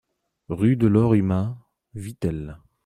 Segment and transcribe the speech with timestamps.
[0.49, 1.59] Rue de Lorima,
[1.93, 2.57] Vittel